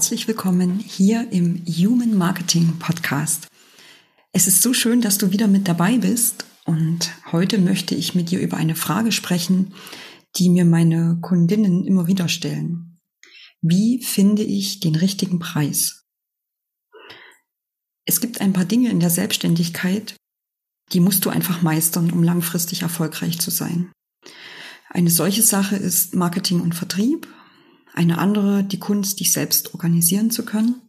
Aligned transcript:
Herzlich 0.00 0.28
willkommen 0.28 0.78
hier 0.78 1.30
im 1.30 1.62
Human 1.66 2.16
Marketing 2.16 2.78
Podcast. 2.78 3.48
Es 4.32 4.46
ist 4.46 4.62
so 4.62 4.72
schön, 4.72 5.02
dass 5.02 5.18
du 5.18 5.30
wieder 5.30 5.46
mit 5.46 5.68
dabei 5.68 5.98
bist 5.98 6.46
und 6.64 7.12
heute 7.32 7.58
möchte 7.58 7.94
ich 7.94 8.14
mit 8.14 8.30
dir 8.30 8.40
über 8.40 8.56
eine 8.56 8.76
Frage 8.76 9.12
sprechen, 9.12 9.74
die 10.36 10.48
mir 10.48 10.64
meine 10.64 11.18
Kundinnen 11.20 11.84
immer 11.84 12.06
wieder 12.06 12.28
stellen. 12.28 12.98
Wie 13.60 14.02
finde 14.02 14.42
ich 14.42 14.80
den 14.80 14.96
richtigen 14.96 15.38
Preis? 15.38 16.06
Es 18.06 18.22
gibt 18.22 18.40
ein 18.40 18.54
paar 18.54 18.64
Dinge 18.64 18.88
in 18.88 19.00
der 19.00 19.10
Selbstständigkeit, 19.10 20.16
die 20.94 21.00
musst 21.00 21.26
du 21.26 21.28
einfach 21.28 21.60
meistern, 21.60 22.10
um 22.10 22.22
langfristig 22.22 22.80
erfolgreich 22.80 23.38
zu 23.38 23.50
sein. 23.50 23.92
Eine 24.88 25.10
solche 25.10 25.42
Sache 25.42 25.76
ist 25.76 26.14
Marketing 26.14 26.62
und 26.62 26.74
Vertrieb 26.74 27.28
eine 27.94 28.18
andere 28.18 28.64
die 28.64 28.78
Kunst, 28.78 29.20
dich 29.20 29.32
selbst 29.32 29.74
organisieren 29.74 30.30
zu 30.30 30.44
können. 30.44 30.80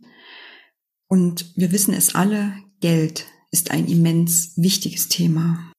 Und 1.08 1.52
wir 1.56 1.72
wissen 1.72 1.94
es 1.94 2.16
alle, 2.16 2.54
Geld 2.80 3.26
ist 3.52 3.72
ein 3.72 3.88
immens 3.88 4.54
wichtiges 4.56 5.10
Thema. 5.10 5.72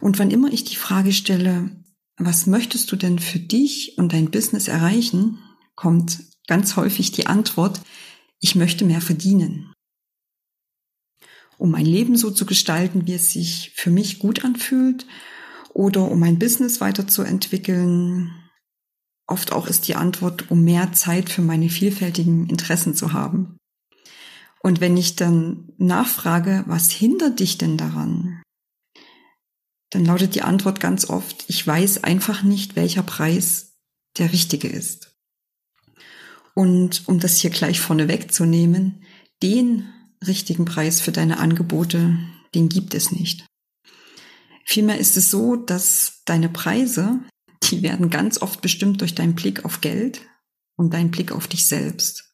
Und 0.00 0.18
wann 0.18 0.30
immer 0.30 0.52
ich 0.52 0.64
die 0.64 0.76
Frage 0.76 1.12
stelle, 1.12 1.70
was 2.16 2.46
möchtest 2.46 2.90
du 2.92 2.96
denn 2.96 3.18
für 3.18 3.38
dich 3.38 3.96
und 3.98 4.12
dein 4.12 4.30
Business 4.30 4.68
erreichen, 4.68 5.38
kommt 5.74 6.20
ganz 6.46 6.76
häufig 6.76 7.12
die 7.12 7.26
Antwort, 7.26 7.80
ich 8.40 8.54
möchte 8.54 8.84
mehr 8.84 9.00
verdienen. 9.00 9.72
Um 11.56 11.70
mein 11.70 11.86
Leben 11.86 12.16
so 12.16 12.30
zu 12.30 12.44
gestalten, 12.44 13.06
wie 13.06 13.14
es 13.14 13.30
sich 13.30 13.72
für 13.74 13.90
mich 13.90 14.18
gut 14.18 14.44
anfühlt 14.44 15.06
oder 15.72 16.10
um 16.10 16.18
mein 16.18 16.38
Business 16.38 16.80
weiterzuentwickeln, 16.80 18.32
Oft 19.32 19.50
auch 19.52 19.66
ist 19.66 19.88
die 19.88 19.94
Antwort, 19.94 20.50
um 20.50 20.62
mehr 20.62 20.92
Zeit 20.92 21.30
für 21.30 21.40
meine 21.40 21.70
vielfältigen 21.70 22.50
Interessen 22.50 22.94
zu 22.94 23.14
haben. 23.14 23.56
Und 24.62 24.82
wenn 24.82 24.94
ich 24.98 25.16
dann 25.16 25.72
nachfrage, 25.78 26.64
was 26.66 26.90
hindert 26.90 27.40
dich 27.40 27.56
denn 27.56 27.78
daran? 27.78 28.42
Dann 29.88 30.04
lautet 30.04 30.34
die 30.34 30.42
Antwort 30.42 30.80
ganz 30.80 31.08
oft, 31.08 31.46
ich 31.48 31.66
weiß 31.66 32.04
einfach 32.04 32.42
nicht, 32.42 32.76
welcher 32.76 33.02
Preis 33.02 33.72
der 34.18 34.34
richtige 34.34 34.68
ist. 34.68 35.14
Und 36.52 37.08
um 37.08 37.18
das 37.18 37.38
hier 37.38 37.48
gleich 37.48 37.80
vorne 37.80 38.08
wegzunehmen, 38.08 39.02
den 39.42 39.88
richtigen 40.26 40.66
Preis 40.66 41.00
für 41.00 41.12
deine 41.12 41.38
Angebote, 41.38 42.18
den 42.54 42.68
gibt 42.68 42.92
es 42.92 43.12
nicht. 43.12 43.46
Vielmehr 44.66 44.98
ist 44.98 45.16
es 45.16 45.30
so, 45.30 45.56
dass 45.56 46.20
deine 46.26 46.50
Preise 46.50 47.20
die 47.64 47.82
werden 47.82 48.10
ganz 48.10 48.40
oft 48.40 48.60
bestimmt 48.60 49.00
durch 49.00 49.14
deinen 49.14 49.34
Blick 49.34 49.64
auf 49.64 49.80
Geld 49.80 50.22
und 50.76 50.94
deinen 50.94 51.10
Blick 51.10 51.32
auf 51.32 51.48
dich 51.48 51.66
selbst. 51.66 52.32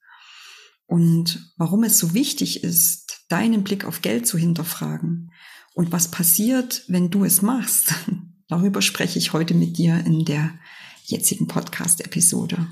Und 0.87 1.53
warum 1.57 1.85
es 1.85 1.99
so 1.99 2.15
wichtig 2.15 2.65
ist, 2.65 3.25
deinen 3.29 3.63
Blick 3.63 3.85
auf 3.85 4.01
Geld 4.01 4.27
zu 4.27 4.39
hinterfragen 4.39 5.31
und 5.75 5.93
was 5.93 6.11
passiert, 6.11 6.83
wenn 6.89 7.11
du 7.11 7.25
es 7.25 7.43
machst, 7.43 7.95
darüber 8.49 8.81
spreche 8.81 9.19
ich 9.19 9.33
heute 9.33 9.55
mit 9.55 9.77
dir 9.77 9.99
in 10.07 10.25
der 10.25 10.59
jetzigen 11.05 11.47
Podcast-Episode. 11.47 12.67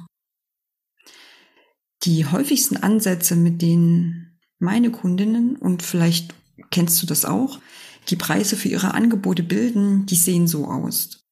Die 2.05 2.27
häufigsten 2.27 2.77
Ansätze, 2.77 3.37
mit 3.37 3.63
denen 3.63 4.39
meine 4.59 4.91
Kundinnen 4.91 5.57
und 5.57 5.83
vielleicht 5.83 6.35
kennst 6.71 7.03
du 7.03 7.07
das 7.07 7.25
auch, 7.25 7.61
die 8.09 8.17
Preise 8.17 8.57
für 8.57 8.69
ihre 8.69 8.95
Angebote 8.95 9.43
bilden, 9.43 10.07
die 10.07 10.17
sehen 10.17 10.47
so 10.47 10.67
aus. 10.67 11.26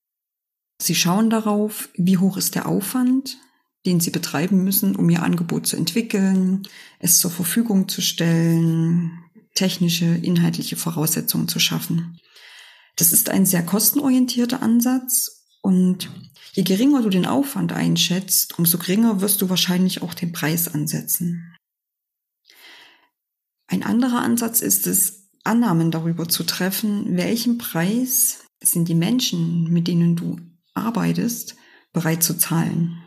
Sie 0.84 0.94
schauen 0.94 1.30
darauf, 1.30 1.88
wie 1.94 2.18
hoch 2.18 2.36
ist 2.36 2.54
der 2.54 2.68
Aufwand, 2.68 3.38
den 3.86 4.00
Sie 4.00 4.10
betreiben 4.10 4.64
müssen, 4.64 4.96
um 4.96 5.08
Ihr 5.08 5.22
Angebot 5.22 5.66
zu 5.66 5.76
entwickeln, 5.76 6.68
es 6.98 7.20
zur 7.20 7.30
Verfügung 7.30 7.88
zu 7.88 8.02
stellen, 8.02 9.24
technische, 9.54 10.04
inhaltliche 10.04 10.76
Voraussetzungen 10.76 11.48
zu 11.48 11.58
schaffen. 11.58 12.20
Das 12.96 13.14
ist 13.14 13.30
ein 13.30 13.46
sehr 13.46 13.64
kostenorientierter 13.64 14.60
Ansatz 14.60 15.46
und 15.62 16.10
je 16.52 16.64
geringer 16.64 17.00
du 17.00 17.08
den 17.08 17.24
Aufwand 17.24 17.72
einschätzt, 17.72 18.58
umso 18.58 18.76
geringer 18.76 19.22
wirst 19.22 19.40
du 19.40 19.48
wahrscheinlich 19.48 20.02
auch 20.02 20.12
den 20.12 20.32
Preis 20.32 20.68
ansetzen. 20.68 21.56
Ein 23.68 23.82
anderer 23.82 24.20
Ansatz 24.20 24.60
ist 24.60 24.86
es, 24.86 25.30
Annahmen 25.44 25.90
darüber 25.90 26.28
zu 26.28 26.44
treffen, 26.44 27.16
welchen 27.16 27.56
Preis 27.56 28.40
sind 28.62 28.86
die 28.88 28.94
Menschen, 28.94 29.72
mit 29.72 29.88
denen 29.88 30.14
du 30.16 30.38
arbeitest, 30.74 31.56
bereit 31.92 32.22
zu 32.22 32.36
zahlen. 32.36 33.02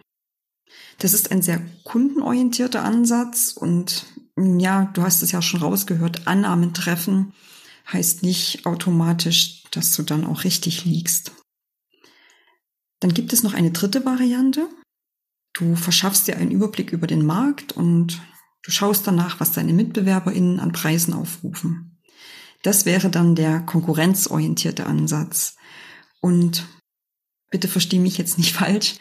Das 1.00 1.13
ist 1.13 1.31
ein 1.31 1.41
sehr 1.41 1.61
kundenorientierter 1.83 2.83
Ansatz 2.83 3.53
und 3.53 4.05
mm, 4.35 4.59
ja, 4.59 4.85
du 4.94 5.03
hast 5.03 5.22
es 5.22 5.31
ja 5.31 5.41
schon 5.41 5.61
rausgehört, 5.61 6.28
Annahmen 6.28 6.73
treffen 6.73 7.33
heißt 7.91 8.23
nicht 8.23 8.66
automatisch, 8.66 9.63
dass 9.72 9.95
du 9.95 10.03
dann 10.03 10.25
auch 10.25 10.44
richtig 10.44 10.85
liegst. 10.85 11.31
Dann 13.00 13.13
gibt 13.13 13.33
es 13.33 13.44
noch 13.44 13.53
eine 13.53 13.72
dritte 13.72 14.05
Variante. 14.05 14.67
Du 15.53 15.75
verschaffst 15.75 16.28
dir 16.28 16.38
einen 16.38 16.51
Überblick 16.51 16.91
über 16.91 17.07
den 17.07 17.25
Markt 17.25 17.73
und 17.73 18.22
du 18.63 18.72
schaust 18.72 19.07
danach, 19.07 19.39
was 19.39 19.51
deine 19.51 19.73
MitbewerberInnen 19.73 20.59
an 20.59 20.72
Preisen 20.72 21.13
aufrufen. 21.13 21.99
Das 22.63 22.85
wäre 22.85 23.09
dann 23.09 23.35
der 23.35 23.61
konkurrenzorientierte 23.61 24.85
Ansatz. 24.85 25.55
Und 26.19 26.67
bitte 27.50 27.68
versteh 27.68 28.00
mich 28.00 28.18
jetzt 28.18 28.38
nicht 28.38 28.53
falsch, 28.56 28.96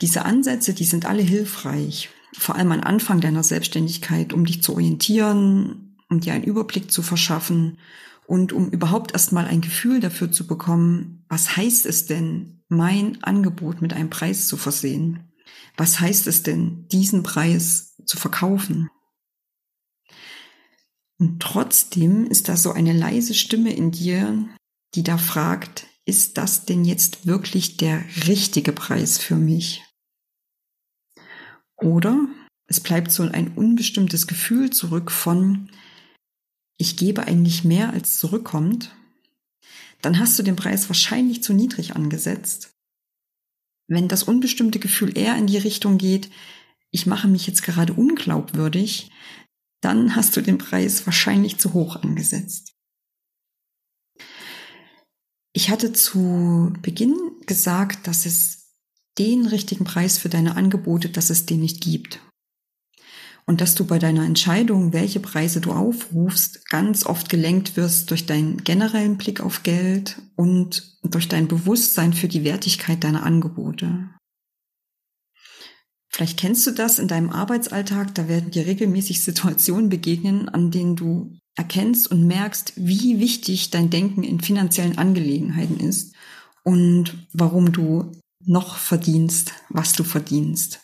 diese 0.00 0.24
Ansätze, 0.24 0.72
die 0.72 0.84
sind 0.84 1.06
alle 1.06 1.22
hilfreich, 1.22 2.08
vor 2.32 2.54
allem 2.56 2.72
am 2.72 2.80
Anfang 2.80 3.20
deiner 3.20 3.42
Selbstständigkeit, 3.42 4.32
um 4.32 4.46
dich 4.46 4.62
zu 4.62 4.72
orientieren, 4.72 5.96
um 6.08 6.20
dir 6.20 6.32
einen 6.32 6.44
Überblick 6.44 6.90
zu 6.90 7.02
verschaffen 7.02 7.78
und 8.26 8.52
um 8.52 8.70
überhaupt 8.70 9.12
erstmal 9.12 9.46
ein 9.46 9.60
Gefühl 9.60 10.00
dafür 10.00 10.32
zu 10.32 10.46
bekommen, 10.46 11.24
was 11.28 11.56
heißt 11.56 11.86
es 11.86 12.06
denn, 12.06 12.62
mein 12.68 13.22
Angebot 13.22 13.82
mit 13.82 13.92
einem 13.92 14.10
Preis 14.10 14.46
zu 14.46 14.56
versehen? 14.56 15.32
Was 15.76 16.00
heißt 16.00 16.26
es 16.26 16.42
denn, 16.42 16.86
diesen 16.88 17.22
Preis 17.22 17.96
zu 18.06 18.16
verkaufen? 18.16 18.88
Und 21.18 21.42
trotzdem 21.42 22.26
ist 22.26 22.48
da 22.48 22.56
so 22.56 22.72
eine 22.72 22.92
leise 22.92 23.34
Stimme 23.34 23.72
in 23.72 23.90
dir, 23.90 24.48
die 24.94 25.02
da 25.02 25.18
fragt, 25.18 25.86
ist 26.10 26.38
das 26.38 26.64
denn 26.64 26.84
jetzt 26.84 27.24
wirklich 27.24 27.76
der 27.76 28.04
richtige 28.26 28.72
Preis 28.72 29.18
für 29.18 29.36
mich? 29.36 29.84
Oder 31.76 32.26
es 32.66 32.80
bleibt 32.80 33.12
so 33.12 33.22
ein 33.22 33.54
unbestimmtes 33.54 34.26
Gefühl 34.26 34.70
zurück 34.70 35.12
von, 35.12 35.70
ich 36.78 36.96
gebe 36.96 37.28
eigentlich 37.28 37.62
mehr 37.62 37.92
als 37.92 38.18
zurückkommt, 38.18 38.92
dann 40.02 40.18
hast 40.18 40.36
du 40.36 40.42
den 40.42 40.56
Preis 40.56 40.88
wahrscheinlich 40.88 41.44
zu 41.44 41.52
niedrig 41.52 41.94
angesetzt. 41.94 42.72
Wenn 43.86 44.08
das 44.08 44.24
unbestimmte 44.24 44.80
Gefühl 44.80 45.16
eher 45.16 45.36
in 45.36 45.46
die 45.46 45.58
Richtung 45.58 45.96
geht, 45.96 46.28
ich 46.90 47.06
mache 47.06 47.28
mich 47.28 47.46
jetzt 47.46 47.62
gerade 47.62 47.92
unglaubwürdig, 47.92 49.12
dann 49.80 50.16
hast 50.16 50.36
du 50.36 50.40
den 50.40 50.58
Preis 50.58 51.06
wahrscheinlich 51.06 51.58
zu 51.58 51.72
hoch 51.72 51.94
angesetzt. 51.94 52.79
Ich 55.70 55.72
hatte 55.72 55.92
zu 55.92 56.72
Beginn 56.82 57.14
gesagt, 57.46 58.08
dass 58.08 58.26
es 58.26 58.74
den 59.18 59.46
richtigen 59.46 59.84
Preis 59.84 60.18
für 60.18 60.28
deine 60.28 60.56
Angebote, 60.56 61.10
dass 61.10 61.30
es 61.30 61.46
den 61.46 61.60
nicht 61.60 61.80
gibt. 61.80 62.18
Und 63.46 63.60
dass 63.60 63.76
du 63.76 63.84
bei 63.84 64.00
deiner 64.00 64.24
Entscheidung, 64.24 64.92
welche 64.92 65.20
Preise 65.20 65.60
du 65.60 65.70
aufrufst, 65.70 66.68
ganz 66.68 67.06
oft 67.06 67.28
gelenkt 67.28 67.76
wirst 67.76 68.10
durch 68.10 68.26
deinen 68.26 68.64
generellen 68.64 69.16
Blick 69.16 69.40
auf 69.40 69.62
Geld 69.62 70.20
und 70.34 70.98
durch 71.04 71.28
dein 71.28 71.46
Bewusstsein 71.46 72.14
für 72.14 72.26
die 72.26 72.42
Wertigkeit 72.42 73.04
deiner 73.04 73.22
Angebote. 73.22 74.10
Vielleicht 76.08 76.36
kennst 76.36 76.66
du 76.66 76.72
das 76.72 76.98
in 76.98 77.06
deinem 77.06 77.30
Arbeitsalltag, 77.30 78.12
da 78.16 78.26
werden 78.26 78.50
dir 78.50 78.66
regelmäßig 78.66 79.22
Situationen 79.22 79.88
begegnen, 79.88 80.48
an 80.48 80.72
denen 80.72 80.96
du 80.96 81.38
erkennst 81.56 82.10
und 82.10 82.26
merkst, 82.26 82.72
wie 82.76 83.18
wichtig 83.20 83.70
dein 83.70 83.90
Denken 83.90 84.22
in 84.22 84.40
finanziellen 84.40 84.98
Angelegenheiten 84.98 85.78
ist 85.80 86.14
und 86.64 87.26
warum 87.32 87.72
du 87.72 88.12
noch 88.44 88.76
verdienst, 88.76 89.52
was 89.68 89.92
du 89.92 90.04
verdienst. 90.04 90.80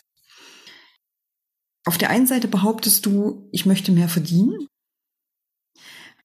Auf 1.85 1.97
der 1.97 2.09
einen 2.09 2.27
Seite 2.27 2.47
behauptest 2.47 3.05
du, 3.05 3.47
ich 3.51 3.65
möchte 3.65 3.91
mehr 3.91 4.09
verdienen. 4.09 4.67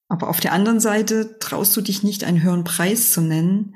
Aber 0.09 0.29
auf 0.29 0.39
der 0.39 0.51
anderen 0.51 0.79
Seite 0.79 1.39
traust 1.39 1.75
du 1.75 1.81
dich 1.81 2.03
nicht, 2.03 2.23
einen 2.23 2.43
höheren 2.43 2.65
Preis 2.65 3.13
zu 3.13 3.21
nennen, 3.21 3.75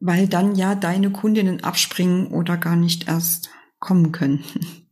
weil 0.00 0.26
dann 0.28 0.56
ja 0.56 0.74
deine 0.74 1.10
Kundinnen 1.10 1.62
abspringen 1.62 2.26
oder 2.28 2.56
gar 2.56 2.76
nicht 2.76 3.06
erst 3.06 3.50
kommen 3.78 4.12
könnten. 4.12 4.66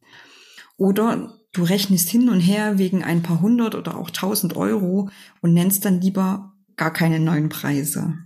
Oder 0.77 1.37
du 1.53 1.63
rechnest 1.63 2.09
hin 2.09 2.29
und 2.29 2.41
her 2.41 2.79
wegen 2.79 3.03
ein 3.03 3.23
paar 3.23 3.41
hundert 3.41 3.75
oder 3.75 3.97
auch 3.97 4.11
tausend 4.11 4.57
Euro 4.57 5.11
und 5.41 5.55
nennst 5.55 5.85
dann 5.85 6.01
lieber 6.01 6.55
gar 6.77 6.93
keine 6.93 7.21
neuen 7.21 7.49
Preise. 7.49 8.19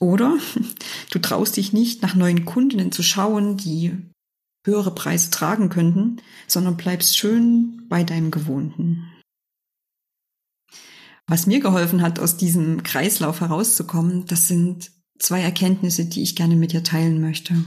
Oder 0.00 0.38
du 1.10 1.18
traust 1.18 1.56
dich 1.56 1.72
nicht, 1.72 2.02
nach 2.02 2.14
neuen 2.14 2.44
Kundinnen 2.44 2.92
zu 2.92 3.02
schauen, 3.02 3.56
die 3.56 3.96
höhere 4.64 4.94
Preise 4.94 5.30
tragen 5.30 5.70
könnten, 5.70 6.20
sondern 6.46 6.76
bleibst 6.76 7.16
schön 7.16 7.86
bei 7.88 8.04
deinem 8.04 8.30
Gewohnten. 8.30 9.04
Was 11.26 11.46
mir 11.46 11.60
geholfen 11.60 12.02
hat, 12.02 12.18
aus 12.18 12.36
diesem 12.36 12.82
Kreislauf 12.82 13.40
herauszukommen, 13.40 14.26
das 14.26 14.48
sind 14.48 14.90
zwei 15.18 15.42
Erkenntnisse, 15.42 16.06
die 16.06 16.22
ich 16.22 16.36
gerne 16.36 16.56
mit 16.56 16.72
dir 16.72 16.82
teilen 16.82 17.20
möchte. 17.20 17.64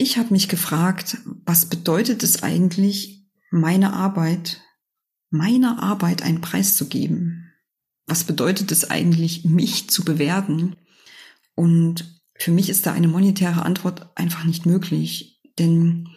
Ich 0.00 0.16
habe 0.16 0.32
mich 0.32 0.48
gefragt, 0.48 1.18
was 1.44 1.66
bedeutet 1.66 2.22
es 2.22 2.44
eigentlich, 2.44 3.26
meine 3.50 3.92
Arbeit, 3.92 4.60
meiner 5.28 5.82
Arbeit 5.82 6.22
einen 6.22 6.40
Preis 6.40 6.76
zu 6.76 6.86
geben? 6.86 7.52
Was 8.06 8.22
bedeutet 8.22 8.70
es 8.70 8.88
eigentlich, 8.88 9.44
mich 9.44 9.90
zu 9.90 10.04
bewerten? 10.04 10.76
Und 11.56 12.22
für 12.38 12.52
mich 12.52 12.70
ist 12.70 12.86
da 12.86 12.92
eine 12.92 13.08
monetäre 13.08 13.64
Antwort 13.64 14.16
einfach 14.16 14.44
nicht 14.44 14.66
möglich, 14.66 15.42
denn 15.58 16.08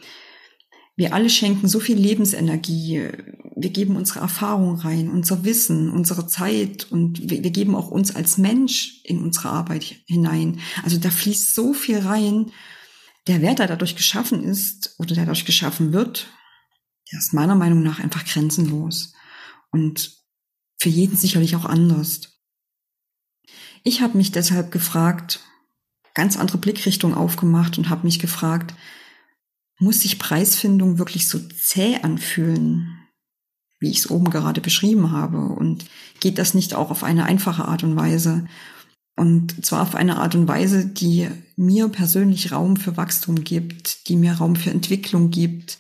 wir 0.96 1.16
alle 1.16 1.32
schenken 1.32 1.68
so 1.68 1.80
viel 1.80 1.98
Lebensenergie. 1.98 3.10
Wir 3.56 3.70
geben 3.72 3.96
unsere 3.96 4.20
Erfahrung 4.20 4.76
rein, 4.76 5.10
unser 5.10 5.44
Wissen, 5.44 5.90
unsere 5.90 6.28
Zeit 6.28 6.92
und 6.92 7.32
wir, 7.32 7.44
wir, 7.44 7.50
geben 7.50 7.74
auch 7.74 7.90
uns 7.90 8.16
als 8.16 8.38
Mensch 8.38 9.02
in 9.06 9.24
unsere 9.24 9.50
Arbeit 9.50 9.84
hinein. 10.06 10.60
Also 10.84 11.00
da 11.00 11.10
fließt 11.10 11.56
so 11.56 11.74
viel 11.74 11.98
rein. 11.98 12.52
Der 13.28 13.42
Wert, 13.42 13.60
der 13.60 13.68
dadurch 13.68 13.96
geschaffen 13.96 14.44
ist 14.44 14.96
oder 14.98 15.16
der 15.16 15.26
dadurch 15.26 15.46
geschaffen 15.46 15.94
wird, 15.94 16.28
der 17.12 17.20
ist 17.20 17.34
meiner 17.34 17.56
Meinung 17.56 17.84
nach 17.84 18.00
einfach 18.00 18.26
grenzenlos 18.26 19.14
und 19.72 20.18
für 20.82 20.90
jeden 20.90 21.16
sicherlich 21.16 21.56
auch 21.56 21.66
anders. 21.66 22.40
Ich 23.84 24.02
habe 24.02 24.18
mich 24.18 24.32
deshalb 24.32 24.72
gefragt, 24.72 25.42
ganz 26.14 26.38
andere 26.38 26.58
Blickrichtung 26.58 27.14
aufgemacht 27.14 27.78
und 27.78 27.90
habe 27.90 28.06
mich 28.06 28.20
gefragt, 28.20 28.74
muss 29.80 30.02
sich 30.02 30.20
Preisfindung 30.20 30.98
wirklich 30.98 31.28
so 31.28 31.40
zäh 31.40 31.98
anfühlen, 32.02 33.00
wie 33.80 33.90
ich 33.90 34.00
es 34.00 34.10
oben 34.10 34.30
gerade 34.30 34.62
beschrieben 34.62 35.12
habe? 35.12 35.40
Und 35.40 35.86
geht 36.20 36.38
das 36.38 36.54
nicht 36.54 36.76
auch 36.76 36.92
auf 36.92 37.04
eine 37.04 37.26
einfache 37.26 37.66
Art 37.66 37.84
und 37.84 37.96
Weise? 37.96 38.48
Und 39.16 39.66
zwar 39.66 39.82
auf 39.84 39.96
eine 39.96 40.18
Art 40.18 40.36
und 40.36 40.48
Weise, 40.48 40.86
die 40.86 41.28
mir 41.56 41.90
persönlich 41.90 42.52
Raum 42.52 42.78
für 42.78 42.98
Wachstum 42.98 43.44
gibt, 43.44 44.08
die 44.08 44.16
mir 44.16 44.34
Raum 44.34 44.56
für 44.56 44.72
Entwicklung 44.72 45.30
gibt, 45.30 45.78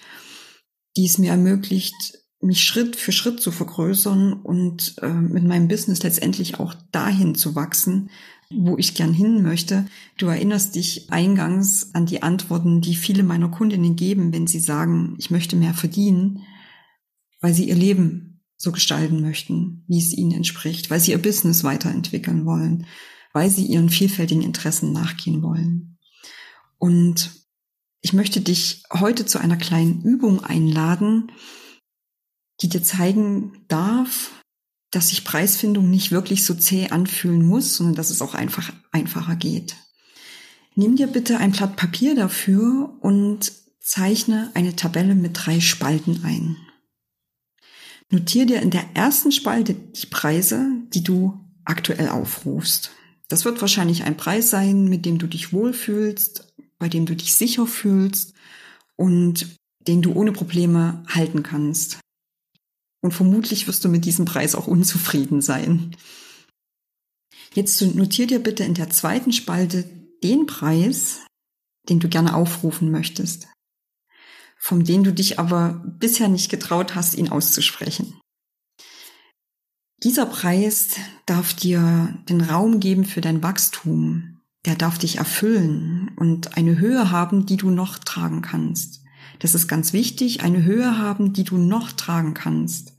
die 0.98 1.06
es 1.06 1.18
mir 1.18 1.31
ermöglicht, 1.31 1.94
mich 2.42 2.63
Schritt 2.63 2.95
für 2.95 3.12
Schritt 3.12 3.39
zu 3.39 3.51
vergrößern 3.51 4.33
und 4.33 4.95
äh, 5.01 5.13
mit 5.13 5.44
meinem 5.44 5.68
Business 5.68 6.04
letztendlich 6.04 6.60
auch 6.60 6.74
dahin 6.92 7.36
zu 7.36 7.56
wachsen, 7.56 8.10
wo 8.50 8.78
ich 8.78 8.95
gern 8.95 9.13
hin 9.13 9.44
möchte. 9.44 9.86
Du 10.18 10.28
erinnerst 10.28 10.75
dich 10.75 11.12
eingangs 11.12 11.94
an 11.94 12.06
die 12.06 12.24
Antworten, 12.24 12.81
die 12.81 12.95
viele 12.95 13.24
meiner 13.24 13.50
Kundinnen 13.50 13.95
geben, 13.95 14.33
wenn 14.33 14.48
sie 14.48 14.60
sagen, 14.60 15.16
ich 15.19 15.31
möchte 15.31 15.56
mehr 15.56 15.74
verdienen, 15.74 16.42
weil 17.39 17.54
sie 17.54 17.69
ihr 17.69 17.75
Leben 17.75 18.42
so 18.57 18.72
gestalten 18.72 19.22
möchten, 19.22 19.83
wie 19.88 20.00
es 20.00 20.13
ihnen 20.13 20.33
entspricht, 20.33 20.89
weil 20.89 21.00
sie 21.00 21.12
ihr 21.12 21.22
Business 21.22 21.63
weiterentwickeln 21.63 22.45
wollen, 22.45 22.86
weil 23.33 23.50
sie 23.50 23.66
ihren 23.66 23.89
vielfältigen 23.89 24.44
Interessen 24.44 24.92
nachgehen 24.92 25.42
wollen. 25.42 25.98
Und 26.78 27.31
ich 28.01 28.13
möchte 28.13 28.42
dich 28.42 28.83
heute 28.92 29.25
zu 29.25 29.39
einer 29.39 29.57
kleinen 29.57 30.01
Übung 30.04 30.44
einladen, 30.44 31.31
die 32.62 32.69
dir 32.69 32.83
zeigen 32.83 33.66
darf, 33.68 34.31
dass 34.92 35.10
sich 35.10 35.24
Preisfindung 35.24 35.89
nicht 35.89 36.12
wirklich 36.12 36.45
so 36.45 36.54
zäh 36.54 36.89
anfühlen 36.89 37.45
muss, 37.45 37.78
sondern 37.78 37.95
dass 37.95 38.10
es 38.10 38.22
auch 38.22 38.36
einfach 38.36 38.74
einfacher 38.92 39.36
geht. 39.36 39.75
Nimm 40.75 40.95
dir 40.95 41.07
bitte 41.07 41.38
ein 41.38 41.51
Blatt 41.51 41.75
Papier 41.75 42.16
dafür 42.16 42.98
und 43.01 43.51
zeichne 43.80 44.51
eine 44.54 44.75
Tabelle 44.75 45.16
mit 45.16 45.45
drei 45.45 45.60
Spalten 45.60 46.24
ein. 46.24 46.57
Notier 48.10 48.45
dir 48.45 48.62
in 48.62 48.69
der 48.72 48.86
ersten 48.94 49.31
Spalte 49.31 49.74
die 49.74 50.06
Preise, 50.07 50.69
die 50.94 51.04
du 51.04 51.39
aktuell 51.63 52.10
aufrufst. 52.10 52.92
Das 53.31 53.45
wird 53.45 53.62
wahrscheinlich 53.62 54.04
ein 54.04 54.18
Preis 54.18 54.50
sein, 54.50 54.89
mit 54.89 55.06
dem 55.06 55.18
du 55.18 55.25
dich 55.25 55.54
wohlfühlst, 55.54 56.54
bei 56.80 56.89
dem 56.89 57.06
du 57.06 57.16
dich 57.16 57.33
sicher 57.33 57.66
fühlst 57.66 58.33
und 58.98 59.56
den 59.88 60.01
du 60.01 60.12
ohne 60.12 60.33
Probleme 60.33 61.01
halten 61.07 61.42
kannst. 61.42 62.01
Und 63.01 63.13
vermutlich 63.13 63.68
wirst 63.68 63.86
du 63.86 63.89
mit 63.89 64.04
diesem 64.04 64.25
Preis 64.25 64.54
auch 64.54 64.68
unzufrieden 64.68 65.42
sein. 65.42 65.95
Jetzt 67.54 67.81
notier 67.81 68.28
dir 68.28 68.39
bitte 68.39 68.66
in 68.66 68.74
der 68.74 68.89
zweiten 68.89 69.31
Spalte 69.31 69.86
den 70.22 70.45
Preis, 70.45 71.22
den 71.88 72.01
du 72.01 72.10
gerne 72.10 72.36
aufrufen 72.36 72.92
möchtest, 72.92 73.48
von 74.57 74.83
dem 74.83 75.06
du 75.06 75.13
dich 75.13 75.39
aber 75.39 75.81
bisher 75.86 76.28
nicht 76.28 76.50
getraut 76.50 76.95
hast, 76.95 77.13
ihn 77.13 77.30
auszusprechen. 77.30 78.19
Dieser 80.03 80.25
Preis 80.25 80.95
darf 81.27 81.53
dir 81.53 82.18
den 82.27 82.42
Raum 82.42 82.80
geben 82.80 83.06
für 83.06 83.21
dein 83.21 83.44
Wachstum, 83.44 84.39
der 84.65 84.75
darf 84.75 84.98
dich 84.98 85.18
erfüllen 85.18 86.09
und 86.15 86.57
eine 86.57 86.80
Höhe 86.80 87.12
haben, 87.12 87.45
die 87.45 87.57
du 87.57 87.69
noch 87.69 88.00
tragen 88.00 88.42
kannst. 88.42 89.03
Das 89.38 89.53
ist 89.53 89.68
ganz 89.68 89.94
wichtig, 89.94 90.42
eine 90.42 90.63
Höhe 90.63 90.98
haben, 90.98 91.33
die 91.33 91.44
du 91.44 91.57
noch 91.57 91.92
tragen 91.92 92.33
kannst. 92.33 92.95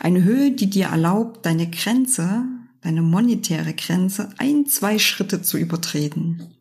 Eine 0.00 0.24
Höhe, 0.24 0.52
die 0.52 0.70
dir 0.70 0.86
erlaubt, 0.86 1.44
deine 1.44 1.68
Grenze, 1.68 2.44
deine 2.80 3.02
monetäre 3.02 3.74
Grenze 3.74 4.30
ein, 4.38 4.64
zwei 4.64 4.98
Schritte 4.98 5.42
zu 5.42 5.58
übertreten. 5.58 6.54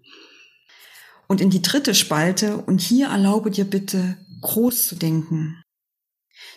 Und 1.27 1.39
in 1.39 1.49
die 1.49 1.61
dritte 1.61 1.95
Spalte, 1.95 2.57
und 2.57 2.81
hier 2.81 3.07
erlaube 3.07 3.51
dir 3.51 3.65
bitte, 3.65 4.17
groß 4.41 4.87
zu 4.87 4.95
denken. 4.95 5.61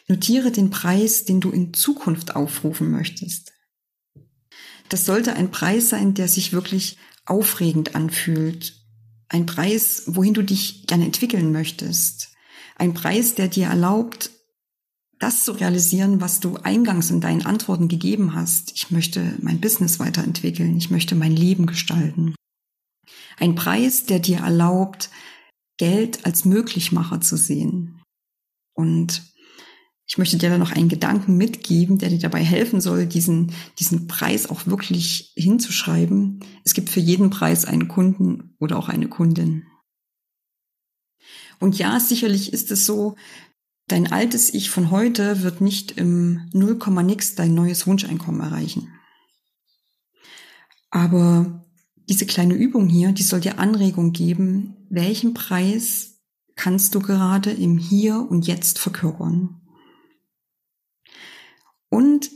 Notiere 0.09 0.51
den 0.51 0.71
Preis, 0.71 1.25
den 1.25 1.41
du 1.41 1.51
in 1.51 1.75
Zukunft 1.75 2.37
aufrufen 2.37 2.91
möchtest. 2.91 3.53
Das 4.89 5.05
sollte 5.05 5.35
ein 5.35 5.51
Preis 5.51 5.91
sein, 5.91 6.15
der 6.15 6.29
sich 6.29 6.53
wirklich 6.53 6.97
aufregend 7.27 7.95
anfühlt, 7.95 8.75
ein 9.29 9.45
Preis, 9.47 10.05
wohin 10.07 10.35
du 10.35 10.43
dich 10.43 10.87
gerne 10.87 11.05
entwickeln 11.05 11.53
möchtest. 11.53 12.33
Ein 12.77 12.95
Preis, 12.95 13.35
der 13.35 13.49
dir 13.49 13.67
erlaubt, 13.67 14.31
das 15.19 15.45
zu 15.45 15.53
realisieren, 15.53 16.21
was 16.21 16.41
du 16.41 16.57
eingangs 16.57 17.11
in 17.11 17.21
deinen 17.21 17.45
Antworten 17.45 17.89
gegeben 17.89 18.35
hast. 18.35 18.73
Ich 18.75 18.91
möchte 18.91 19.37
mein 19.43 19.61
Business 19.61 19.99
weiterentwickeln. 19.99 20.77
Ich 20.77 20.91
möchte 20.91 21.15
mein 21.15 21.33
Leben 21.33 21.67
gestalten. 21.67 22.35
Ein 23.37 23.55
Preis, 23.55 24.07
der 24.07 24.21
dir 24.21 24.39
erlaubt, 24.39 25.11
Geld 25.77 26.25
als 26.25 26.45
Möglichmacher 26.45 27.21
zu 27.21 27.37
sehen. 27.37 28.01
Und 28.75 29.23
ich 30.09 30.17
möchte 30.17 30.39
dir 30.39 30.49
da 30.49 30.57
noch 30.57 30.73
einen 30.73 30.89
Gedanken 30.89 31.37
mitgeben, 31.37 31.99
der 31.99 32.09
dir 32.09 32.19
dabei 32.19 32.43
helfen 32.43 32.81
soll, 32.81 33.05
diesen, 33.05 33.53
diesen 33.79 34.09
Preis 34.09 34.49
auch 34.49 34.67
wirklich 34.67 35.33
hinzuschreiben. 35.37 36.41
Es 36.65 36.73
gibt 36.73 36.89
für 36.89 37.01
jeden 37.01 37.29
Preis 37.29 37.67
einen 37.67 37.89
Kunden 37.89 38.55
oder 38.59 38.79
auch 38.79 38.89
eine 38.89 39.09
Kundin. 39.09 39.67
Und 41.61 41.77
ja, 41.79 42.01
sicherlich 42.01 42.55
ist 42.55 42.71
es 42.71 42.87
so, 42.87 43.17
dein 43.87 44.11
altes 44.11 44.53
Ich 44.55 44.71
von 44.71 44.91
heute 44.91 45.43
wird 45.43 45.61
nicht 45.61 45.99
im 45.99 46.49
0, 46.55 46.79
nix 47.03 47.35
dein 47.35 47.53
neues 47.53 47.87
Wunscheinkommen 47.87 48.41
erreichen. 48.41 48.89
Aber 50.91 51.67
diese 52.09 52.25
kleine 52.25 52.55
Übung 52.55 52.89
hier, 52.89 53.13
die 53.13 53.23
soll 53.23 53.41
dir 53.41 53.59
Anregung 53.59 54.13
geben, 54.13 54.87
welchen 54.89 55.35
Preis 55.35 56.23
kannst 56.57 56.95
du 56.95 57.01
gerade 57.01 57.51
im 57.51 57.77
Hier 57.77 58.27
und 58.31 58.47
Jetzt 58.47 58.79
verkörpern. 58.79 59.58
Und 61.91 62.31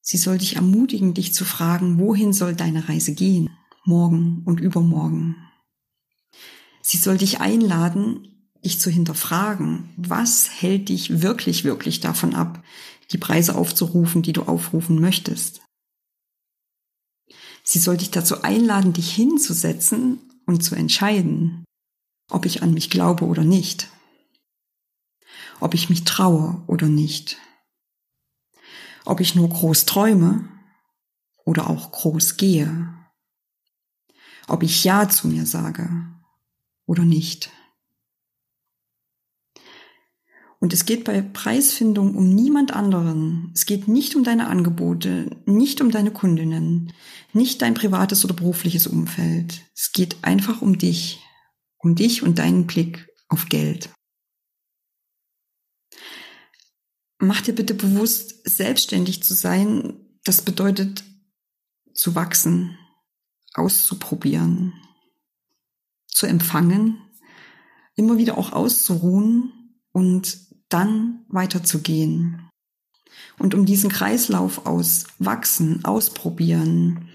sie 0.00 0.16
soll 0.16 0.38
dich 0.38 0.56
ermutigen, 0.56 1.14
dich 1.14 1.34
zu 1.34 1.44
fragen, 1.44 1.98
wohin 1.98 2.32
soll 2.32 2.54
deine 2.54 2.88
Reise 2.88 3.14
gehen, 3.14 3.50
morgen 3.84 4.42
und 4.44 4.60
übermorgen. 4.60 5.36
Sie 6.82 6.98
soll 6.98 7.18
dich 7.18 7.40
einladen, 7.40 8.50
dich 8.64 8.80
zu 8.80 8.90
hinterfragen, 8.90 9.90
was 9.96 10.48
hält 10.60 10.88
dich 10.88 11.22
wirklich, 11.22 11.64
wirklich 11.64 12.00
davon 12.00 12.34
ab, 12.34 12.62
die 13.12 13.18
Preise 13.18 13.54
aufzurufen, 13.54 14.22
die 14.22 14.32
du 14.32 14.42
aufrufen 14.42 15.00
möchtest. 15.00 15.62
Sie 17.64 17.78
soll 17.80 17.96
dich 17.96 18.10
dazu 18.10 18.42
einladen, 18.42 18.92
dich 18.92 19.12
hinzusetzen 19.12 20.20
und 20.46 20.62
zu 20.62 20.76
entscheiden, 20.76 21.64
ob 22.30 22.46
ich 22.46 22.62
an 22.62 22.72
mich 22.74 22.90
glaube 22.90 23.24
oder 23.24 23.44
nicht. 23.44 23.90
ob 25.60 25.74
ich 25.74 25.88
mich 25.88 26.04
traue 26.04 26.62
oder 26.66 26.86
nicht. 26.86 27.38
Ob 29.06 29.20
ich 29.20 29.34
nur 29.34 29.48
groß 29.48 29.86
träume 29.86 30.48
oder 31.44 31.70
auch 31.70 31.92
groß 31.92 32.36
gehe. 32.36 32.92
Ob 34.48 34.62
ich 34.62 34.84
Ja 34.84 35.08
zu 35.08 35.28
mir 35.28 35.46
sage 35.46 35.88
oder 36.86 37.04
nicht. 37.04 37.50
Und 40.58 40.72
es 40.72 40.86
geht 40.86 41.04
bei 41.04 41.22
Preisfindung 41.22 42.16
um 42.16 42.34
niemand 42.34 42.72
anderen. 42.72 43.52
Es 43.54 43.66
geht 43.66 43.88
nicht 43.88 44.16
um 44.16 44.24
deine 44.24 44.48
Angebote, 44.48 45.30
nicht 45.44 45.80
um 45.80 45.90
deine 45.90 46.10
Kundinnen, 46.10 46.92
nicht 47.32 47.62
dein 47.62 47.74
privates 47.74 48.24
oder 48.24 48.34
berufliches 48.34 48.86
Umfeld. 48.86 49.62
Es 49.74 49.92
geht 49.92 50.16
einfach 50.22 50.62
um 50.62 50.78
dich, 50.78 51.20
um 51.78 51.94
dich 51.94 52.22
und 52.22 52.38
deinen 52.38 52.66
Blick 52.66 53.06
auf 53.28 53.48
Geld. 53.48 53.90
Mach 57.18 57.40
dir 57.40 57.54
bitte 57.54 57.74
bewusst, 57.74 58.48
selbstständig 58.48 59.22
zu 59.22 59.34
sein, 59.34 59.94
das 60.24 60.42
bedeutet 60.42 61.04
zu 61.94 62.14
wachsen, 62.14 62.78
auszuprobieren, 63.54 64.74
zu 66.08 66.26
empfangen, 66.26 67.00
immer 67.94 68.18
wieder 68.18 68.36
auch 68.36 68.52
auszuruhen 68.52 69.52
und 69.92 70.38
dann 70.68 71.24
weiterzugehen. 71.28 72.50
Und 73.38 73.54
um 73.54 73.64
diesen 73.64 73.90
Kreislauf 73.90 74.66
aus 74.66 75.06
Wachsen, 75.18 75.84
Ausprobieren, 75.84 77.08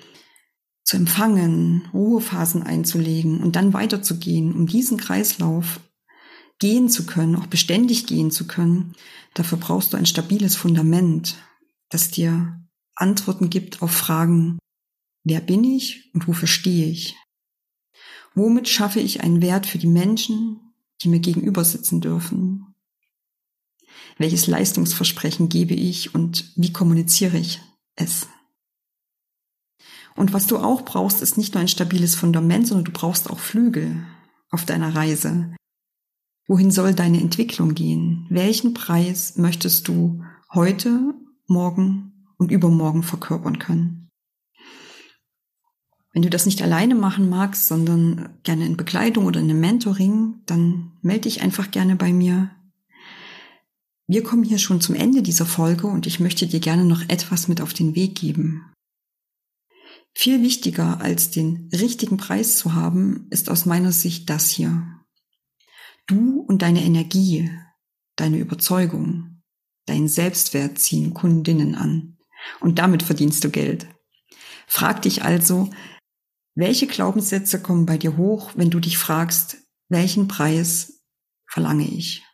zu 0.84 0.98
empfangen, 0.98 1.88
Ruhephasen 1.94 2.64
einzulegen 2.64 3.42
und 3.42 3.56
dann 3.56 3.74
weiterzugehen, 3.74 4.54
um 4.54 4.66
diesen 4.66 4.98
Kreislauf 4.98 5.80
gehen 6.62 6.90
zu 6.90 7.08
können, 7.08 7.36
auch 7.36 7.48
beständig 7.48 8.06
gehen 8.06 8.30
zu 8.30 8.46
können, 8.46 8.94
dafür 9.34 9.58
brauchst 9.58 9.92
du 9.92 9.98
ein 9.98 10.06
stabiles 10.06 10.56
Fundament, 10.56 11.36
das 11.90 12.12
dir 12.12 12.62
Antworten 12.96 13.50
gibt 13.50 13.82
auf 13.82 13.92
Fragen, 13.92 14.60
wer 15.24 15.42
bin 15.42 15.64
ich 15.64 16.12
und 16.14 16.28
wofür 16.28 16.48
stehe 16.48 16.86
ich? 16.86 17.18
Womit 18.36 18.70
schaffe 18.70 19.00
ich 19.00 19.24
einen 19.24 19.42
Wert 19.42 19.66
für 19.66 19.80
die 19.80 19.88
Menschen, 19.88 20.74
die 21.02 21.10
mir 21.10 21.20
gegenüber 21.20 21.66
sitzen 21.66 22.00
dürfen? 22.00 22.76
Welches 24.20 24.46
Leistungsversprechen 24.46 25.50
gebe 25.50 25.74
ich 25.74 26.14
und 26.14 26.54
wie 26.56 26.72
kommuniziere 26.72 27.40
ich 27.40 27.60
es? 27.96 28.28
Und 30.16 30.32
was 30.32 30.46
du 30.46 30.60
auch 30.60 30.86
brauchst, 30.86 31.24
ist 31.24 31.38
nicht 31.38 31.56
nur 31.56 31.62
ein 31.62 31.68
stabiles 31.68 32.14
Fundament, 32.14 32.68
sondern 32.68 32.86
du 32.86 32.92
brauchst 32.92 33.32
auch 33.32 33.40
Flügel 33.40 34.06
auf 34.52 34.66
deiner 34.66 34.94
Reise. 34.94 35.56
Wohin 36.52 36.70
soll 36.70 36.94
deine 36.94 37.22
Entwicklung 37.22 37.76
gehen? 37.76 38.26
Welchen 38.30 38.74
Preis 38.74 39.38
möchtest 39.38 39.88
du 39.88 40.22
heute, 40.54 41.14
morgen 41.48 42.26
und 42.38 42.52
übermorgen 42.52 43.04
verkörpern 43.04 43.58
können? 43.58 44.10
Wenn 46.12 46.24
du 46.24 46.30
das 46.30 46.46
nicht 46.46 46.62
alleine 46.62 46.94
machen 46.94 47.30
magst, 47.30 47.70
sondern 47.70 48.38
gerne 48.44 48.66
in 48.66 48.76
Begleitung 48.76 49.28
oder 49.28 49.40
in 49.40 49.50
einem 49.50 49.62
Mentoring, 49.62 50.42
dann 50.46 50.92
melde 51.02 51.22
dich 51.22 51.42
einfach 51.42 51.72
gerne 51.72 51.96
bei 51.96 52.12
mir. 52.12 52.52
Wir 54.08 54.22
kommen 54.22 54.44
hier 54.44 54.60
schon 54.60 54.82
zum 54.82 54.96
Ende 54.96 55.22
dieser 55.22 55.46
Folge 55.46 55.88
und 55.88 56.06
ich 56.06 56.20
möchte 56.20 56.48
dir 56.48 56.60
gerne 56.60 56.84
noch 56.84 57.08
etwas 57.08 57.48
mit 57.48 57.62
auf 57.62 57.74
den 57.74 57.96
Weg 57.96 58.16
geben. 58.16 58.74
Viel 60.14 60.44
wichtiger 60.44 61.00
als 61.00 61.32
den 61.32 61.70
richtigen 61.72 62.18
Preis 62.18 62.58
zu 62.58 62.74
haben, 62.74 63.28
ist 63.30 63.50
aus 63.50 63.66
meiner 63.66 63.94
Sicht 63.94 64.30
das 64.30 64.50
hier. 64.50 65.01
Du 66.12 66.42
und 66.42 66.62
deine 66.62 66.84
Energie, 66.84 67.50
deine 68.18 68.38
Überzeugung, 68.38 69.42
dein 69.86 70.10
Selbstwert 70.10 70.78
ziehen 70.78 71.14
Kundinnen 71.14 71.74
an 71.74 72.18
und 72.60 72.80
damit 72.80 73.02
verdienst 73.02 73.46
du 73.46 73.50
Geld. 73.50 73.88
Frag 74.68 75.02
dich 75.04 75.24
also, 75.24 75.70
welche 76.54 76.88
Glaubenssätze 76.88 77.62
kommen 77.62 77.86
bei 77.86 77.98
dir 77.98 78.18
hoch, 78.18 78.52
wenn 78.56 78.70
du 78.70 78.82
dich 78.82 78.98
fragst, 78.98 79.60
welchen 79.88 80.28
Preis 80.28 81.02
verlange 81.48 81.88
ich? 81.88 82.26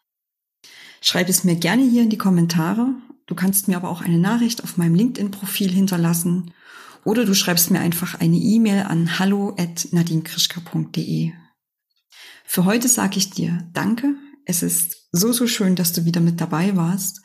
Schreib 1.01 1.29
es 1.29 1.43
mir 1.43 1.55
gerne 1.55 1.87
hier 1.87 2.01
in 2.01 2.09
die 2.09 2.17
Kommentare. 2.17 2.95
Du 3.27 3.35
kannst 3.35 3.67
mir 3.67 3.77
aber 3.77 3.91
auch 3.91 4.01
eine 4.01 4.17
Nachricht 4.17 4.63
auf 4.63 4.77
meinem 4.77 4.95
LinkedIn-Profil 4.95 5.69
hinterlassen 5.69 6.51
oder 7.05 7.25
du 7.25 7.35
schreibst 7.35 7.69
mir 7.69 7.79
einfach 7.79 8.19
eine 8.19 8.37
E-Mail 8.37 8.87
an 8.87 9.19
hallo@nadinkrischka.de. 9.19 11.33
Für 12.49 12.63
heute 12.63 12.87
sage 12.87 13.17
ich 13.17 13.29
dir 13.29 13.69
Danke. 13.73 14.15
Es 14.45 14.63
ist 14.63 15.09
so, 15.11 15.33
so 15.33 15.47
schön, 15.47 15.75
dass 15.75 15.91
du 15.91 16.05
wieder 16.05 16.21
mit 16.21 16.39
dabei 16.39 16.77
warst. 16.77 17.21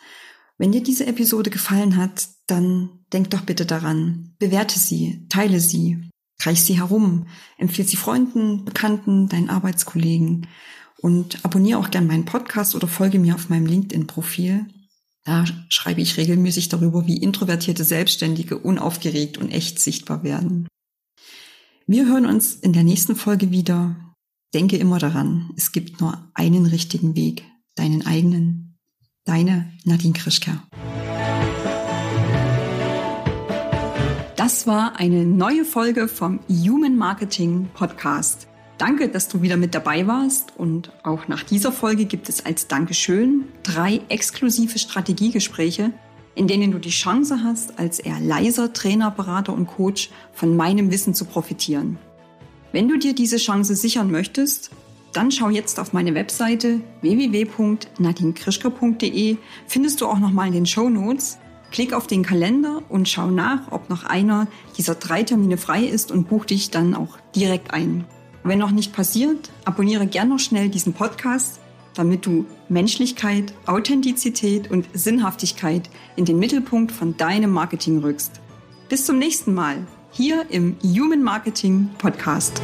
Wenn 0.58 0.72
dir 0.72 0.82
diese 0.82 1.06
Episode 1.06 1.48
gefallen 1.48 1.96
hat, 1.96 2.28
dann 2.48 2.90
denk 3.12 3.30
doch 3.30 3.42
bitte 3.42 3.64
daran, 3.64 4.34
bewerte 4.40 4.78
sie, 4.78 5.24
teile 5.28 5.60
sie, 5.60 6.10
reich 6.42 6.62
sie 6.64 6.76
herum, 6.76 7.28
empfehle 7.56 7.86
sie 7.86 7.96
Freunden, 7.96 8.64
Bekannten, 8.64 9.28
deinen 9.28 9.48
Arbeitskollegen 9.48 10.48
und 11.00 11.44
abonniere 11.44 11.78
auch 11.78 11.90
gern 11.90 12.08
meinen 12.08 12.24
Podcast 12.24 12.74
oder 12.74 12.88
folge 12.88 13.20
mir 13.20 13.36
auf 13.36 13.48
meinem 13.48 13.66
LinkedIn-Profil. 13.66 14.66
Da 15.24 15.44
schreibe 15.68 16.00
ich 16.00 16.16
regelmäßig 16.16 16.68
darüber, 16.68 17.06
wie 17.06 17.16
introvertierte 17.18 17.84
Selbstständige 17.84 18.58
unaufgeregt 18.58 19.38
und 19.38 19.50
echt 19.50 19.78
sichtbar 19.78 20.24
werden. 20.24 20.66
Wir 21.86 22.06
hören 22.06 22.26
uns 22.26 22.56
in 22.56 22.72
der 22.72 22.82
nächsten 22.82 23.14
Folge 23.14 23.52
wieder. 23.52 24.11
Denke 24.54 24.76
immer 24.76 24.98
daran, 24.98 25.50
es 25.56 25.72
gibt 25.72 26.02
nur 26.02 26.28
einen 26.34 26.66
richtigen 26.66 27.16
Weg, 27.16 27.42
deinen 27.74 28.04
eigenen. 28.04 28.76
Deine 29.24 29.72
Nadine 29.84 30.12
Krischker. 30.12 30.62
Das 34.36 34.66
war 34.66 34.96
eine 34.96 35.24
neue 35.24 35.64
Folge 35.64 36.06
vom 36.06 36.40
Human 36.50 36.96
Marketing 36.96 37.70
Podcast. 37.72 38.46
Danke, 38.76 39.08
dass 39.08 39.28
du 39.28 39.40
wieder 39.40 39.56
mit 39.56 39.74
dabei 39.74 40.06
warst 40.06 40.52
und 40.58 40.92
auch 41.02 41.28
nach 41.28 41.44
dieser 41.44 41.72
Folge 41.72 42.04
gibt 42.04 42.28
es 42.28 42.44
als 42.44 42.68
Dankeschön 42.68 43.44
drei 43.62 44.02
exklusive 44.10 44.78
Strategiegespräche, 44.78 45.92
in 46.34 46.46
denen 46.46 46.72
du 46.72 46.78
die 46.78 46.90
Chance 46.90 47.38
hast, 47.42 47.78
als 47.78 48.00
eher 48.00 48.20
leiser 48.20 48.74
Trainer, 48.74 49.12
Berater 49.12 49.54
und 49.54 49.66
Coach 49.66 50.10
von 50.34 50.56
meinem 50.56 50.90
Wissen 50.90 51.14
zu 51.14 51.24
profitieren. 51.24 51.96
Wenn 52.72 52.88
du 52.88 52.98
dir 52.98 53.14
diese 53.14 53.36
Chance 53.36 53.76
sichern 53.76 54.10
möchtest, 54.10 54.70
dann 55.12 55.30
schau 55.30 55.50
jetzt 55.50 55.78
auf 55.78 55.92
meine 55.92 56.14
Webseite 56.14 56.80
www.nadinekrischker.de, 57.02 59.36
findest 59.66 60.00
du 60.00 60.06
auch 60.06 60.18
nochmal 60.18 60.46
in 60.46 60.54
den 60.54 60.64
Show 60.64 60.88
Notes. 60.88 61.36
Klick 61.70 61.92
auf 61.92 62.06
den 62.06 62.22
Kalender 62.22 62.80
und 62.88 63.10
schau 63.10 63.30
nach, 63.30 63.70
ob 63.70 63.90
noch 63.90 64.04
einer 64.04 64.48
dieser 64.78 64.94
drei 64.94 65.22
Termine 65.22 65.58
frei 65.58 65.84
ist 65.84 66.10
und 66.10 66.30
buch 66.30 66.46
dich 66.46 66.70
dann 66.70 66.94
auch 66.94 67.18
direkt 67.36 67.74
ein. 67.74 68.06
Wenn 68.42 68.58
noch 68.58 68.70
nicht 68.70 68.94
passiert, 68.94 69.50
abonniere 69.66 70.06
gern 70.06 70.30
noch 70.30 70.38
schnell 70.38 70.70
diesen 70.70 70.94
Podcast, 70.94 71.60
damit 71.94 72.24
du 72.24 72.46
Menschlichkeit, 72.70 73.52
Authentizität 73.66 74.70
und 74.70 74.86
Sinnhaftigkeit 74.94 75.90
in 76.16 76.24
den 76.24 76.38
Mittelpunkt 76.38 76.90
von 76.90 77.18
deinem 77.18 77.50
Marketing 77.50 77.98
rückst. 77.98 78.40
Bis 78.88 79.04
zum 79.04 79.18
nächsten 79.18 79.52
Mal 79.52 79.86
hier 80.12 80.44
im 80.50 80.76
Human 80.82 81.22
Marketing 81.22 81.90
Podcast. 81.98 82.60